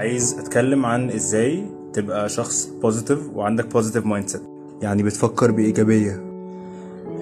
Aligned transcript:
عايز 0.00 0.38
أتكلم 0.38 0.86
عن 0.86 1.10
إزاي 1.10 1.64
تبقى 1.92 2.28
شخص 2.28 2.66
positive 2.82 3.18
وعندك 3.34 3.66
positive 3.72 4.06
mindset 4.06 4.42
يعني 4.82 5.02
بتفكر 5.02 5.50
بإيجابية. 5.50 6.24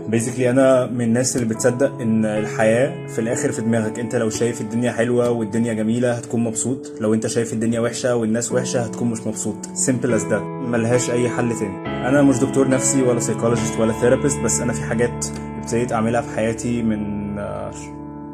basically 0.09 0.51
أنا 0.51 0.87
من 0.87 1.01
الناس 1.01 1.37
اللي 1.37 1.49
بتصدق 1.55 2.01
إن 2.01 2.25
الحياة 2.25 3.07
في 3.07 3.19
الآخر 3.19 3.53
في 3.53 3.63
دماغك. 3.63 3.99
أنت 3.99 4.17
لو 4.17 4.31
شايف 4.31 4.61
الدنيا 4.61 4.93
حلوة 4.93 5.31
والدنيا 5.31 5.73
جميلة 5.73 6.13
هتكون 6.13 6.45
مبسوط. 6.45 6.93
لو 7.01 7.15
أنت 7.15 7.27
شايف 7.27 7.53
الدنيا 7.53 7.81
وحشة 7.81 8.17
والناس 8.17 8.53
وحشة 8.53 8.81
هتكون 8.81 9.11
مش 9.11 9.27
مبسوط. 9.27 9.57
simple 9.75 10.13
as 10.13 10.25
ده 10.25 10.41
ملهاش 10.45 11.11
أي 11.11 11.29
حل 11.29 11.59
تاني. 11.59 12.09
أنا 12.09 12.23
مش 12.23 12.39
دكتور 12.39 12.69
نفسي 12.69 13.03
ولا 13.03 13.21
psychologist 13.21 13.79
ولا 13.81 13.93
therapist 13.93 14.39
بس 14.41 14.61
أنا 14.61 14.73
في 14.73 14.83
حاجات 14.83 15.27
ابتديت 15.59 15.93
أعملها 15.93 16.21
في 16.21 16.37
حياتي 16.37 16.83
من 16.83 17.39
آه، 17.39 17.71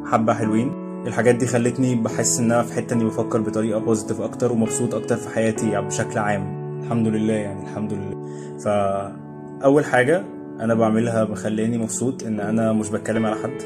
حبة 0.05 0.33
حلوين. 0.33 0.84
الحاجات 1.07 1.35
دي 1.35 1.47
خلتني 1.47 1.95
بحس 1.95 2.39
إن 2.39 2.51
أنا 2.51 2.63
في 2.63 2.73
حتة 2.73 2.93
إني 2.93 3.05
بفكر 3.05 3.41
بطريقة 3.41 3.79
بوزيتيف 3.79 4.21
أكتر 4.21 4.51
ومبسوط 4.51 4.95
أكتر 4.95 5.15
في 5.15 5.29
حياتي 5.29 5.81
بشكل 5.81 6.19
عام. 6.19 6.65
الحمد 6.83 7.07
لله 7.07 7.33
يعني 7.33 7.63
الحمد 7.63 7.93
لله. 7.93 8.25
فأول 8.59 9.85
حاجة 9.85 10.23
أنا 10.59 10.73
بعملها 10.73 11.23
بخليني 11.23 11.77
مبسوط 11.77 12.23
إن 12.23 12.39
أنا 12.39 12.73
مش 12.73 12.89
بتكلم 12.89 13.25
على 13.25 13.35
حد 13.35 13.57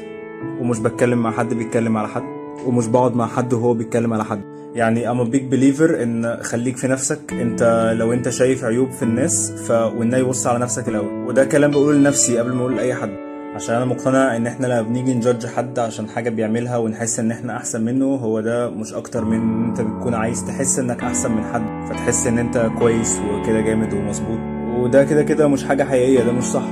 ومش 0.60 0.78
بتكلم 0.78 1.22
مع 1.22 1.30
حد 1.30 1.54
بيتكلم 1.54 1.96
على 1.96 2.08
حد 2.08 2.22
ومش 2.66 2.86
بقعد 2.86 3.14
مع 3.16 3.26
حد 3.26 3.52
وهو 3.52 3.74
بيتكلم 3.74 4.12
على 4.12 4.24
حد. 4.24 4.40
يعني 4.74 5.08
a 5.08 5.26
big 5.26 5.54
believer 5.54 6.00
إن 6.02 6.38
خليك 6.42 6.76
في 6.76 6.88
نفسك. 6.88 7.32
أنت 7.32 7.92
لو 7.98 8.12
أنت 8.12 8.28
شايف 8.28 8.64
عيوب 8.64 8.90
في 8.90 9.02
الناس 9.02 9.52
ف 9.52 9.70
والنبي 9.70 10.20
يبص 10.20 10.46
على 10.46 10.58
نفسك 10.58 10.88
الأول. 10.88 11.26
وده 11.26 11.44
كلام 11.44 11.70
بقوله 11.70 11.98
لنفسي 11.98 12.38
قبل 12.38 12.52
ما 12.52 12.60
أقول 12.60 12.76
لأي 12.76 12.94
حد. 12.94 13.10
عشان 13.54 13.74
أنا 13.74 13.84
مقتنع 13.84 14.36
إن 14.36 14.46
إحنا 14.46 14.66
لما 14.66 14.82
بنيجي 14.82 15.14
نجادج 15.14 15.46
حد 15.46 15.78
عشان 15.78 16.08
حاجة 16.08 16.30
بيعملها 16.30 16.76
ونحس 16.76 17.18
إن 17.18 17.30
إحنا 17.30 17.56
أحسن 17.56 17.84
منه 17.84 18.04
هو 18.04 18.40
ده 18.40 18.70
مش 18.70 18.94
أكتر 18.94 19.24
من 19.24 19.36
إن 19.40 19.64
أنت 19.64 19.80
بتكون 19.80 20.14
عايز 20.14 20.44
تحس 20.44 20.78
إنك 20.78 21.02
أحسن 21.04 21.32
من 21.32 21.44
حد 21.44 21.62
فتحس 21.88 22.26
إن 22.26 22.38
أنت 22.38 22.70
كويس 22.78 23.18
وكده 23.20 23.60
جامد 23.60 23.92
ومظبوط. 23.94 24.38
وده 24.78 25.04
كده 25.04 25.22
كده 25.22 25.48
مش 25.48 25.64
حاجة 25.64 25.84
حقيقية 25.84 26.24
ده 26.24 26.32
مش 26.32 26.44
صح. 26.44 26.62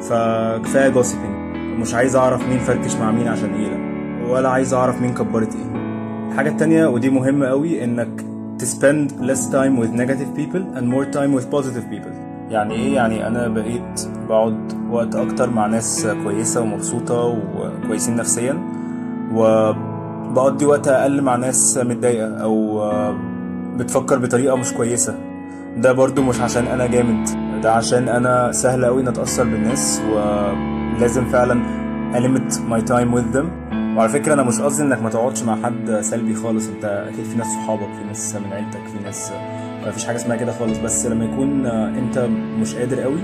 فكفاية 0.00 0.88
جوسيبنج 0.88 1.56
مش 1.80 1.94
عايز 1.94 2.16
أعرف 2.16 2.48
مين 2.48 2.58
فركش 2.58 2.94
مع 2.96 3.10
مين 3.10 3.28
عشان 3.28 3.54
إيه 3.54 3.68
لا. 3.68 4.32
ولا 4.32 4.48
عايز 4.48 4.74
أعرف 4.74 5.00
مين 5.00 5.14
كبرت 5.14 5.54
إيه. 5.54 5.80
الحاجة 6.30 6.48
التانية 6.48 6.86
ودي 6.86 7.10
مهمة 7.10 7.46
قوي 7.46 7.84
إنك 7.84 8.24
to 8.62 8.64
spend 8.64 9.10
less 9.30 9.40
time 9.52 9.74
with 9.82 9.90
negative 10.00 10.30
people 10.40 10.62
and 10.76 10.84
more 10.94 11.06
time 11.16 11.32
with 11.38 11.50
positive 11.56 11.86
people. 11.92 12.12
يعني 12.50 12.74
إيه؟ 12.74 12.94
يعني 12.94 13.26
أنا 13.26 13.48
بقيت 13.48 14.00
بقعد 14.28 14.72
وقت 14.90 15.14
أكتر 15.16 15.50
مع 15.50 15.66
ناس 15.66 16.08
كويسة 16.24 16.60
ومبسوطة 16.60 17.24
وكويسين 17.24 18.16
نفسيا. 18.16 18.58
وبقضي 19.34 20.64
وقت 20.66 20.88
أقل 20.88 21.22
مع 21.22 21.36
ناس 21.36 21.78
متضايقة 21.82 22.28
أو 22.42 22.82
بتفكر 23.76 24.18
بطريقة 24.18 24.56
مش 24.56 24.72
كويسة. 24.72 25.14
ده 25.76 25.92
برضو 25.92 26.22
مش 26.22 26.40
عشان 26.40 26.66
أنا 26.66 26.86
جامد 26.86 27.28
ده 27.62 27.72
عشان 27.72 28.08
أنا 28.08 28.52
سهل 28.52 28.84
قوي 28.84 29.02
نتاثر 29.02 29.44
بالناس 29.44 30.02
ولازم 30.12 31.24
فعلا 31.24 31.60
ألمت 32.16 32.52
my 32.70 32.80
time 32.90 33.14
with 33.18 33.36
them. 33.36 33.46
وعلى 33.96 34.08
فكرة 34.08 34.34
أنا 34.34 34.42
مش 34.42 34.60
قصدي 34.60 34.82
إنك 34.82 35.02
ما 35.02 35.10
تقعدش 35.10 35.42
مع 35.42 35.56
حد 35.62 35.98
سلبي 36.00 36.34
خالص 36.34 36.68
أنت 36.68 36.84
أكيد 36.84 37.24
في 37.24 37.38
ناس 37.38 37.46
صحابك 37.46 37.88
في 37.98 38.04
ناس 38.08 38.34
من 38.36 38.52
عيلتك 38.52 38.80
في 38.96 39.04
ناس 39.04 39.32
ما 39.84 39.90
فيش 39.90 40.04
حاجة 40.04 40.16
اسمها 40.16 40.36
كده 40.36 40.52
خالص. 40.52 40.78
بس 40.78 41.06
لما 41.06 41.24
يكون 41.24 41.66
أنت 41.66 42.28
مش 42.60 42.74
قادر 42.74 43.00
قوي 43.00 43.20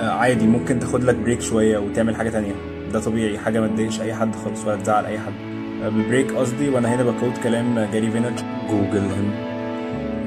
عادي 0.00 0.46
ممكن 0.46 0.78
تاخد 0.78 1.04
لك 1.04 1.14
break 1.14 1.40
شوية 1.40 1.78
وتعمل 1.78 2.16
حاجة 2.16 2.30
تانية. 2.30 2.54
ده 2.92 3.00
طبيعي 3.00 3.38
حاجة 3.38 3.60
ما 3.60 3.66
تضايقش 3.66 4.00
أي 4.00 4.14
حد 4.14 4.34
خالص 4.34 4.66
ولا 4.66 4.76
تزعل 4.76 5.04
أي 5.06 5.18
حد. 5.18 5.32
بال 5.82 5.96
break 5.96 6.32
قصدي 6.32 6.68
وأنا 6.68 6.94
هنا 6.94 7.02
ب 7.02 7.08
quote 7.08 7.38
كلام 7.44 7.74
جاري 7.92 8.10
فينرج 8.10 8.38
جوجل 8.70 8.98
هنا. 8.98 9.48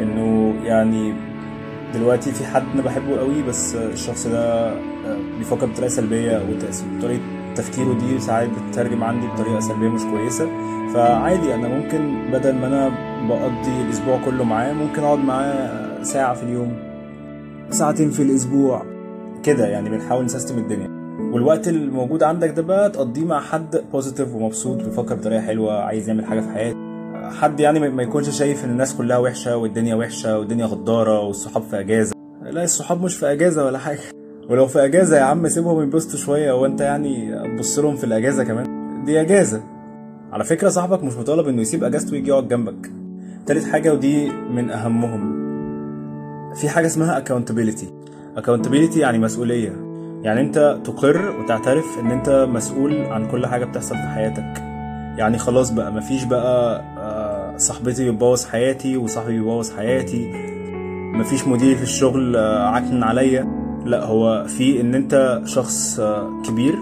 إنه 0.02 0.56
يعني 0.64 1.14
دلوقتي 1.94 2.32
في 2.32 2.46
حد 2.46 2.64
أنا 2.74 2.82
بحبه 2.82 3.20
قوي 3.20 3.44
بس 3.48 3.76
الشخص 3.76 4.28
ده 4.28 4.74
بيفكر 5.38 5.66
بطريقة 5.66 5.90
سلبية 5.90 6.42
وطريقه 6.98 7.22
تفكيره 7.56 7.94
دي 7.94 8.20
ساعات 8.20 8.50
بتترجم 8.50 9.04
عندي 9.04 9.28
بطريقة 9.28 9.60
سلبية 9.60 9.90
مش 9.90 10.02
كويسة. 10.02 10.48
فعادي 10.94 11.56
أنا 11.56 11.68
ممكن 11.68 12.32
بدل 12.32 12.56
ما 12.56 12.68
أنا 12.68 12.92
بقضي 13.30 13.82
الأسبوع 13.86 14.20
كله 14.26 14.44
معاه 14.44 14.74
ممكن 14.74 15.04
أقعد 15.04 15.20
معاه 15.20 16.04
ساعة 16.04 16.34
في 16.34 16.44
اليوم 16.44 16.74
ساعتين 17.70 18.10
في 18.12 18.22
الأسبوع. 18.24 18.91
كده 19.44 19.68
يعني 19.68 19.90
بنحاول 19.90 20.26
نسيستم 20.26 20.58
الدنيا. 20.58 20.88
والوقت 21.34 21.68
الموجود 21.68 22.24
عندك 22.24 22.50
ده 22.50 22.62
بقى 22.62 22.90
تقضيه 22.90 23.26
مع 23.26 23.40
حد 23.40 23.84
بوزيتيف 23.92 24.36
ومبسوط 24.36 24.84
بيفكر 24.84 25.16
بطريقة 25.16 25.42
حلوة 25.42 25.74
عايز 25.84 26.08
يعمل 26.10 26.26
حاجة 26.26 26.40
في 26.42 26.50
حياته. 26.50 26.78
حد 27.30 27.60
يعني 27.60 27.90
ما 27.90 28.04
يكونش 28.04 28.30
شايف 28.30 28.66
إن 28.66 28.70
الناس 28.70 28.96
كلها 28.96 29.18
وحشة 29.18 29.58
والدنيا 29.58 29.96
وحشة 29.96 30.40
والدنيا 30.40 30.66
غدارة 30.66 31.20
والصحاب 31.20 31.64
في 31.64 31.80
أجازة. 31.80 32.16
لا 32.44 32.64
الصحاب 32.64 33.02
مش 33.04 33.16
في 33.16 33.32
أجازة 33.32 33.66
ولا 33.66 33.78
حاجة. 33.78 34.00
ولو 34.50 34.68
في 34.68 34.86
أجازة 34.86 35.18
يا 35.18 35.22
عم 35.24 35.48
سيبهم 35.48 35.82
ينبسطوا 35.82 36.20
شوية 36.20 36.52
وانت 36.52 36.82
يعني 36.82 37.36
تبص 37.56 37.80
لهم 37.80 37.96
في 37.96 38.04
الأجازة 38.04 38.44
كمان. 38.44 38.66
دي 39.06 39.22
أجازة. 39.22 39.64
على 40.32 40.44
فكرة 40.44 40.70
صاحبك 40.70 41.04
مش 41.04 41.14
مطالب 41.18 41.48
إنه 41.48 41.62
يسيب 41.62 41.84
أجازته 41.84 42.12
ويجي 42.14 42.30
يقعد 42.30 42.48
جنبك. 42.48 42.92
تالت 43.46 43.66
حاجة 43.66 43.94
ودي 43.94 44.30
من 44.30 44.70
أهمهم. 44.72 45.42
في 46.56 46.70
حاجة 46.70 46.86
اسمها 46.86 47.24
accountability. 47.24 47.86
Accountability 48.38 48.98
يعني 48.98 49.20
مسؤولية. 49.20 49.74
يعني 50.24 50.42
انت 50.42 50.78
تقر 50.86 51.36
وتعترف 51.40 51.86
ان 52.00 52.12
انت 52.12 52.48
مسؤول 52.50 53.06
عن 53.06 53.28
كل 53.32 53.46
حاجة 53.48 53.66
بتحصل 53.66 53.96
في 53.96 54.08
حياتك. 54.08 54.62
يعني 55.18 55.38
خلاص 55.38 55.70
بقى 55.72 55.92
مفيش 55.94 56.24
بقى 56.24 56.82
صاحبتي 57.58 58.12
بتبوظ 58.12 58.46
حياتي 58.46 58.98
وصاحبي 58.98 59.34
بيبوظ 59.34 59.72
حياتي. 59.72 60.32
مفيش 61.14 61.48
مدير 61.48 61.76
في 61.76 61.84
الشغل 61.84 62.38
عكن 62.38 63.04
عليا. 63.04 63.48
لا 63.86 64.06
هو 64.06 64.46
في 64.48 64.82
ان 64.82 64.96
انت 64.96 65.42
شخص 65.46 66.02
كبير 66.48 66.76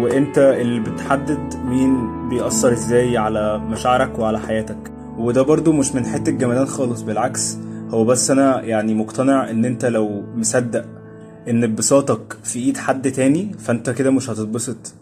وانت 0.00 0.38
اللي 0.38 0.80
بتحدد 0.80 1.54
مين 1.64 2.08
بيأثر 2.28 2.72
إزاي 2.72 3.16
على 3.16 3.58
مشاعرك 3.58 4.18
وعلى 4.18 4.38
حياتك. 4.40 4.76
وده 5.18 5.42
برضو 5.42 5.72
مش 5.72 5.94
من 5.94 6.06
حتة 6.06 6.32
جمدان 6.32 6.66
خالص 6.66 7.02
بالعكس. 7.02 7.58
هو 7.94 8.04
بس 8.04 8.30
أنا 8.30 8.62
يعني 8.62 8.94
مقتنع 8.94 9.50
إن 9.50 9.64
أنت 9.64 9.84
لو 9.84 10.22
مصدق 10.34 10.84
إن 11.48 11.64
انبساطك 11.64 12.36
في 12.44 12.58
إيد 12.58 12.76
حد 12.76 13.12
تاني 13.12 13.52
فأنت 13.58 13.90
كده 13.90 14.10
مش 14.10 14.30
هتتبسط. 14.30 14.94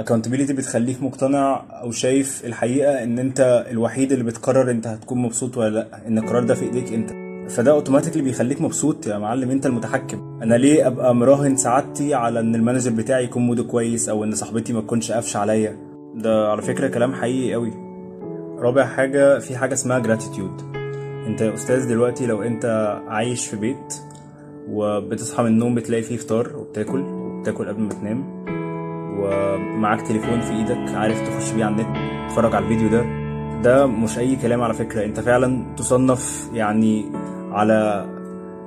Accountability 0.00 0.52
بتخليك 0.52 1.02
مقتنع 1.02 1.64
أو 1.82 1.90
شايف 1.90 2.42
الحقيقة 2.44 3.02
إن 3.02 3.18
أنت 3.18 3.66
الوحيد 3.70 4.12
اللي 4.12 4.24
بتقرر 4.24 4.70
أنت 4.70 4.86
هتكون 4.86 5.18
مبسوط 5.18 5.56
ولا 5.56 5.68
لأ 5.70 6.06
إن 6.06 6.18
القرار 6.18 6.44
ده 6.44 6.54
في 6.54 6.64
إيديك 6.64 6.92
أنت. 6.92 7.10
فده 7.50 7.70
automatically 7.70 8.22
بيخليك 8.22 8.60
مبسوط 8.60 9.06
يا 9.06 9.18
معلم 9.18 9.50
أنت 9.50 9.66
المتحكم. 9.66 10.38
أنا 10.42 10.54
ليه 10.54 10.86
أبقى 10.86 11.14
مراهن 11.14 11.56
سعادتي 11.56 12.14
على 12.14 12.40
إن 12.40 12.54
ال 12.54 12.59
manager 12.59 12.90
بتاعي 12.90 13.24
يكون 13.24 13.46
موده 13.46 13.62
كويس 13.64 14.08
أو 14.08 14.24
إن 14.24 14.34
صاحبتي 14.34 14.72
ما 14.72 14.80
تكونش 14.80 15.12
قافشة 15.12 15.38
عليا؟ 15.38 15.76
ده 16.14 16.48
على 16.50 16.62
فكرة 16.62 16.88
كلام 16.88 17.14
حقيقي 17.14 17.54
قوي 17.54 17.72
رابع 18.58 18.86
حاجة 18.86 19.38
في 19.38 19.56
حاجة 19.56 19.74
اسمها 19.74 19.98
gratitude 19.98 20.83
انت 21.26 21.40
يا 21.40 21.54
أستاذ 21.54 21.88
دلوقتي 21.88 22.26
لو 22.26 22.42
انت 22.42 22.64
عايش 23.08 23.46
في 23.46 23.56
بيت 23.56 23.94
وبتصحى 24.68 25.42
من 25.42 25.48
النوم 25.48 25.74
بتلاقي 25.74 26.02
فيه 26.02 26.16
فطار 26.16 26.56
وبتاكل 26.56 27.00
وبتاكل 27.00 27.68
قبل 27.68 27.82
ما 27.82 27.88
تنام 27.88 28.44
ومعاك 29.18 30.02
تليفون 30.02 30.40
في 30.40 30.52
إيدك 30.52 30.94
عارف 30.94 31.28
تخش 31.28 31.52
بيه 31.52 31.64
على 31.64 31.74
النت 31.74 31.96
تتفرج 32.30 32.54
على 32.54 32.64
الفيديو 32.64 32.88
ده 32.88 33.04
ده 33.62 33.86
مش 33.86 34.18
أي 34.18 34.36
كلام 34.36 34.62
على 34.62 34.74
فكرة. 34.74 35.04
انت 35.04 35.20
فعلا 35.20 35.74
تصنف 35.76 36.50
يعني 36.54 37.04
على 37.52 38.06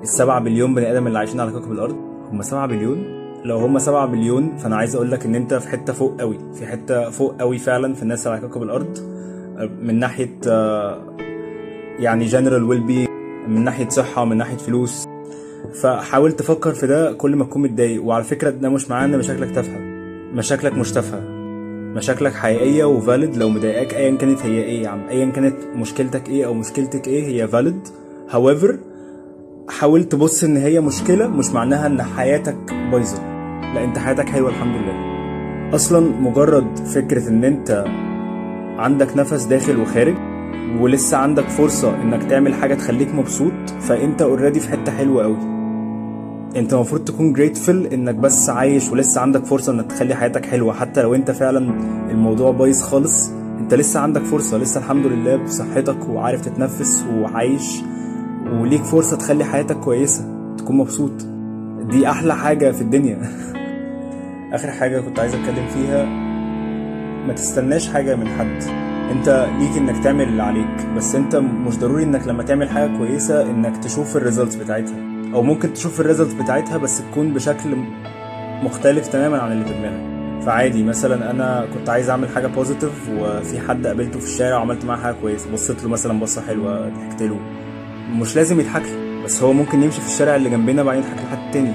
السبعة 0.04 0.40
بليون 0.40 0.76
بني 0.76 0.92
آدم 0.92 1.08
اللي 1.08 1.20
عايشين 1.20 1.40
على 1.40 1.52
كوكب 1.52 1.72
الأرض. 1.72 1.96
هم 2.32 2.42
سبعة 2.42 2.68
بليون؟ 2.68 3.18
لو 3.44 3.58
هم 3.58 3.80
سبعة 3.80 4.06
بليون 4.06 4.58
فأنا 4.58 4.76
عايز 4.76 4.96
أقول 4.96 5.12
لك 5.12 5.26
إن 5.26 5.36
أنت 5.36 5.54
في 5.54 5.68
حتة 5.70 5.94
فوق 5.94 6.22
قوي 6.22 6.38
في 6.54 6.68
حتة 6.68 7.10
فوق 7.10 7.36
قوي 7.40 7.58
فعلا 7.58 7.94
في 7.94 8.04
الناس 8.04 8.28
على 8.28 8.42
كوكب 8.42 8.64
الأرض 8.64 8.98
من 9.82 10.00
ناحية 10.00 10.40
يعني 12.00 12.26
general 12.26 12.64
well-being 12.64 13.08
من 13.48 13.64
ناحية 13.64 13.90
صحة 13.90 14.26
من 14.26 14.38
ناحية 14.38 14.58
فلوس. 14.58 15.06
فحاول 15.82 16.32
تفكر 16.32 16.72
في 16.72 16.88
ده 16.88 17.14
كل 17.14 17.36
ما 17.36 17.46
تكون 17.46 17.62
متضايق. 17.62 18.04
وعلى 18.04 18.24
فكرة 18.24 18.50
ده 18.50 18.70
مش 18.70 18.90
معناه 18.90 19.18
مشاكلك 19.18 19.52
تافهة. 19.56 19.80
مشاكلك 20.34 20.74
مش 20.74 20.92
تافهة. 20.92 21.20
مشاكلك 21.96 22.34
حقيقية 22.34 22.84
وفاليد 22.86 23.38
لو 23.38 23.50
مضايقاك 23.50 23.94
ايا 23.94 24.16
كانت 24.16 24.42
هي 24.46 24.64
إيه 24.64 24.84
يا 24.84 24.90
عم. 24.90 25.08
ايا 25.10 25.26
كانت 25.26 25.56
مشكلتك 25.76 26.30
إيه 26.30 26.46
أو 26.46 26.54
مشكلتك 26.54 27.08
إيه 27.08 27.28
هي 27.28 27.48
فاليد 27.48 27.88
however 28.30 28.76
حاول 29.70 30.04
تبص 30.04 30.44
إن 30.44 30.58
هي 30.58 30.80
مشكلة 30.80 31.28
مش 31.28 31.50
معناها 31.50 31.88
إن 31.88 32.02
حياتك 32.02 32.74
بايظة. 32.92 33.22
لا 33.74 33.84
أنت 33.84 33.98
حياتك 33.98 34.30
حلوة 34.30 34.50
الحمد 34.50 34.76
لله. 34.76 35.08
أصلا 35.76 36.00
مجرد 36.22 36.78
فكرة 36.78 37.30
إن 37.30 37.44
أنت 37.44 37.86
عندك 38.78 39.18
نفس 39.18 39.44
داخل 39.44 39.80
وخارج 39.80 40.16
ولسه 40.80 41.18
عندك 41.18 41.50
فرصة 41.50 42.02
إنك 42.02 42.24
تعمل 42.24 42.54
حاجة 42.54 42.74
تخليك 42.74 43.16
مبسوط 43.16 43.70
فأنت 43.80 44.22
اوريدي 44.22 44.60
في 44.60 44.70
حتة 44.70 44.92
حلوة 44.92 45.24
قوي 45.24 45.58
أنت 46.56 46.74
المفروض 46.74 47.04
تكون 47.04 47.34
جريتفل 47.34 47.86
إنك 47.86 48.16
بس 48.16 48.50
عايش 48.50 48.90
ولسه 48.90 49.22
عندك 49.22 49.46
فرصة 49.46 49.72
إنك 49.74 49.86
تخلي 49.92 50.16
حياتك 50.16 50.46
حلوة 50.46 50.74
حتى 50.74 51.02
لو 51.02 51.16
أنت 51.16 51.32
فعلا 51.32 51.74
الموضوع 52.12 52.52
بايظ 52.52 52.82
خالص. 52.82 53.32
أنت 53.60 53.74
لسه 53.74 54.00
عندك 54.00 54.22
فرصة 54.22 54.58
لسه 54.58 54.80
الحمد 54.80 55.06
لله 55.06 55.36
بصحتك 55.36 56.10
وعارف 56.10 56.42
تتنفس 56.42 57.06
وعايش 57.14 57.82
وليك 58.52 58.84
فرصة 58.84 59.18
تخلي 59.18 59.44
حياتك 59.46 59.76
كويسة 59.80 60.54
تكون 60.58 60.78
مبسوط. 60.78 61.12
دي 61.90 62.10
أحلى 62.10 62.36
حاجة 62.36 62.72
في 62.72 62.82
الدنيا. 62.82 63.22
آخر 64.54 64.72
حاجة 64.72 65.00
كنت 65.00 65.20
عايز 65.20 65.36
أتكلم 65.36 65.68
فيها 65.68 66.06
ما 67.28 67.34
تستناش 67.34 67.90
حاجة 67.90 68.16
من 68.16 68.28
حد. 68.28 68.87
انت 69.12 69.48
ليك 69.60 69.78
انك 69.78 70.04
تعمل 70.04 70.24
اللي 70.28 70.44
عليك 70.44 70.86
بس 70.96 71.16
انت 71.16 71.36
مش 71.36 71.78
ضروري 71.78 72.04
انك 72.04 72.28
لما 72.28 72.44
تعمل 72.44 72.70
حاجة 72.70 72.98
كويسة 72.98 73.42
انك 73.42 73.78
تشوف 73.78 74.18
الريزلتس 74.18 74.56
بتاعتها. 74.56 74.96
أو 75.34 75.42
ممكن 75.44 75.74
تشوف 75.74 76.00
ال 76.02 76.06
results 76.06 76.34
بتاعتها 76.34 76.78
بس 76.78 77.02
تكون 77.12 77.34
بشكل 77.34 77.78
مختلف 78.64 79.08
تماما 79.08 79.38
عن 79.38 79.52
اللي 79.52 79.66
في 79.66 79.74
دماغك. 79.74 80.18
فعادي 80.46 80.84
مثلا 80.84 81.32
أنا 81.32 81.68
كنت 81.74 81.90
عايز 81.90 82.10
أعمل 82.10 82.30
حاجة 82.30 82.48
positive 82.48 83.10
وفي 83.20 83.60
حد 83.60 83.88
قابلته 83.88 84.20
في 84.20 84.26
الشارع 84.26 84.58
وعملت 84.58 84.86
معاه 84.86 84.98
حاجة 84.98 85.16
كويسة 85.22 85.52
بصيت 85.52 85.84
له 85.84 85.90
مثلا 85.90 86.20
بصة 86.20 86.42
حلوة 86.42 86.90
ضحكت 86.90 87.22
له. 87.22 87.40
مش 88.12 88.36
لازم 88.36 88.60
يضحك 88.60 88.82
لي 88.84 89.24
بس 89.24 89.44
هو 89.44 89.54
ممكن 89.54 89.84
يمشي 89.84 90.02
في 90.02 90.08
الشارع 90.08 90.36
اللي 90.36 90.50
جنبنا 90.50 90.84
بعدين 90.84 91.04
يضحك 91.04 91.18
لحد 91.26 91.52
تاني. 91.52 91.72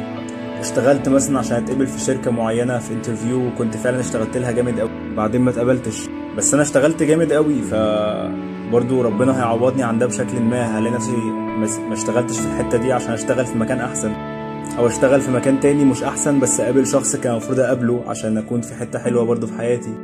اشتغلت 0.61 1.09
مثلا 1.09 1.39
عشان 1.39 1.57
اتقبل 1.57 1.87
في 1.87 2.01
شركة 2.01 2.31
معينة 2.31 2.79
في 2.79 2.95
interview 2.95 3.47
وكنت 3.47 3.77
فعلا 3.77 4.01
اشتغلت 4.01 4.37
لها 4.37 4.51
جامد 4.51 4.81
قوي 4.81 4.91
بعدين 5.17 5.41
ما 5.41 5.51
اتقبلتش 5.51 6.09
بس 6.37 6.55
أنا 6.55 6.63
اشتغلت 6.63 7.03
جامد 7.03 7.33
قوي 7.33 7.63
ف 7.63 7.75
برضه 8.73 9.03
ربنا 9.03 9.39
هيعوضني 9.39 9.83
عن 9.83 9.99
ده 9.99 10.07
بشكل 10.07 10.41
ما 10.41 10.79
هلاقي 10.79 10.95
نفسي 10.95 11.17
ما 11.89 11.93
اشتغلتش 11.93 12.39
في 12.41 12.47
الحتة 12.47 12.79
دي 12.79 12.93
عشان 12.93 13.13
أشتغل 13.13 13.47
في 13.47 13.59
مكان 13.59 13.79
أحسن 13.79 14.13
أو 14.79 14.87
أشتغل 14.87 15.21
في 15.21 15.31
مكان 15.31 15.61
تاني 15.61 15.85
مش 15.85 16.03
أحسن 16.03 16.41
بس 16.41 16.61
أقابل 16.61 16.87
شخص 16.87 17.17
كان 17.17 17.33
المفروض 17.33 17.61
أقابله 17.61 18.03
عشان 18.07 18.39
أكون 18.39 18.61
في 18.61 18.75
حتة 18.75 18.99
حلوة 18.99 19.25
برضه 19.25 19.47
في 19.47 19.53
حياتي. 19.59 19.95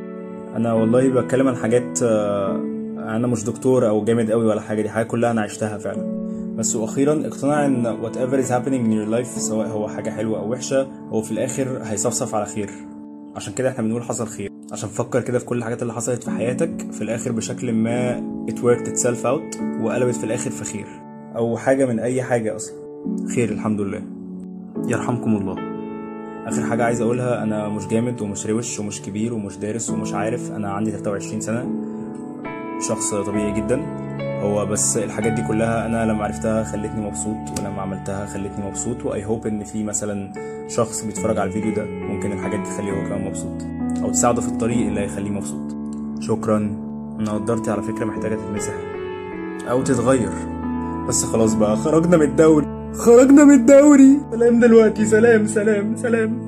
أنا 0.56 0.72
والله 0.72 1.08
بتكلم 1.08 1.48
عن 1.48 1.56
حاجات 1.56 2.02
أنا 2.02 3.26
مش 3.26 3.44
دكتور 3.44 3.88
أو 3.88 4.04
جامد 4.04 4.30
قوي 4.30 4.44
ولا 4.46 4.60
حاجة 4.60 4.82
دي 4.82 4.88
حاجة 4.88 5.06
كلها 5.06 5.30
أنا 5.30 5.40
عشتها 5.42 5.78
فعلا. 5.78 6.28
بس 6.56 6.76
وأخيرا 6.76 7.26
اقتناع 7.26 7.66
إن 7.66 7.96
whatever 8.02 8.44
is 8.46 8.50
happening 8.50 8.84
in 8.88 8.92
your 8.92 9.18
life 9.18 9.38
سواء 9.38 9.66
هو 9.68 9.88
حاجة 9.88 10.10
حلوة 10.10 10.38
أو 10.38 10.52
وحشة 10.52 10.88
هو 11.10 11.22
في 11.22 11.32
الآخر 11.32 11.78
هيصفصف 11.84 12.34
على 12.34 12.46
خير. 12.46 12.70
عشان 13.36 13.52
كده 13.52 13.68
إحنا 13.68 13.82
بنقول 13.84 14.02
حصل 14.02 14.26
خير. 14.26 14.50
عشان 14.72 14.88
فكر 14.88 15.20
كده 15.20 15.38
في 15.38 15.44
كل 15.44 15.58
الحاجات 15.58 15.82
اللي 15.82 15.92
حصلت 15.92 16.24
في 16.24 16.30
حياتك 16.30 16.92
في 16.92 17.02
الآخر 17.02 17.32
بشكل 17.32 17.72
ما 17.72 18.22
it 18.50 18.54
worked 18.54 18.88
itself 18.88 19.24
out 19.24 19.60
وقلبت 19.80 20.14
في 20.14 20.24
الآخر 20.24 20.50
في 20.50 20.64
خير. 20.64 20.86
أو 21.36 21.56
حاجة 21.56 21.86
من 21.86 21.98
أي 22.00 22.22
حاجة 22.22 22.56
أصلا. 22.56 22.74
خير 23.34 23.48
الحمد 23.50 23.80
لله. 23.80 24.02
يرحمكم 24.86 25.36
الله. 25.36 25.56
آخر 26.46 26.62
حاجة 26.62 26.84
عايز 26.84 27.00
أقولها 27.00 27.42
أنا 27.42 27.68
مش 27.68 27.86
جامد 27.86 28.20
ومش 28.20 28.46
روش 28.46 28.80
ومش 28.80 29.02
كبير 29.02 29.34
ومش 29.34 29.56
دارس 29.56 29.90
ومش 29.90 30.12
عارف. 30.12 30.52
أنا 30.52 30.70
عندي 30.72 30.90
23 30.90 31.40
سنة. 31.40 31.68
شخص 32.88 33.14
طبيعي 33.14 33.52
جدا. 33.60 33.80
هو 34.42 34.66
بس 34.66 34.96
الحاجات 34.96 35.32
دي 35.32 35.42
كلها 35.42 35.86
أنا 35.86 36.12
لما 36.12 36.24
عرفتها 36.24 36.64
خلتني 36.64 37.06
مبسوط 37.06 37.58
ولما 37.58 37.82
عملتها 37.82 38.26
خلتني 38.26 38.66
مبسوط. 38.66 39.04
وأي 39.04 39.24
هوب 39.24 39.46
إن 39.46 39.64
في 39.64 39.84
مثلا 39.84 40.32
شخص 40.68 41.04
بيتفرج 41.04 41.38
على 41.38 41.48
الفيديو 41.48 41.74
ده 41.74 41.84
ممكن 41.84 42.32
الحاجات 42.32 42.60
دي 42.60 42.66
تخليه 42.66 42.92
هو 42.92 43.08
كمان 43.08 43.24
مبسوط. 43.24 43.77
أو 44.02 44.10
تساعده 44.10 44.40
في 44.40 44.48
الطريق 44.48 44.86
اللي 44.86 45.00
هيخليه 45.00 45.30
مبسوط. 45.30 45.76
شكرا. 46.20 46.56
أنا 47.20 47.32
قدرتي 47.32 47.70
على 47.70 47.82
فكرة 47.82 48.04
محتاجة 48.04 48.34
تتمسح. 48.34 48.74
أو 49.70 49.82
تتغير. 49.82 50.30
بس 51.08 51.24
خلاص 51.24 51.54
بقى 51.54 51.76
خرجنا 51.76 52.16
من 52.16 52.22
الدوري. 52.22 52.66
خرجنا 52.94 53.44
من 53.44 53.54
الدوري. 53.54 54.20
سلام 54.30 54.60
دلوقتي. 54.60 55.04
سلام 55.04 55.46
سلام 55.46 55.96
سلام. 55.96 56.47